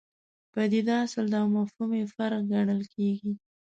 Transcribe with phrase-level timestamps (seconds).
[0.53, 3.31] پدیده اصل ده او مفهوم یې فرع ګڼل کېږي.